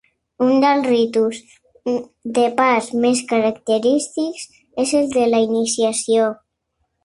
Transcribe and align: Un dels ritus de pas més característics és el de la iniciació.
Un 0.43 0.53
dels 0.61 0.87
ritus 0.91 1.41
de 2.39 2.47
pas 2.61 2.89
més 3.05 3.23
característics 3.35 4.49
és 4.87 4.97
el 5.03 5.15
de 5.19 5.31
la 5.37 5.47
iniciació. 5.51 6.29